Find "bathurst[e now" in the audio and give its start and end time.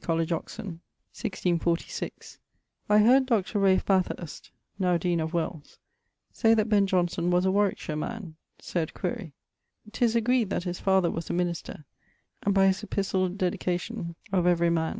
3.84-4.96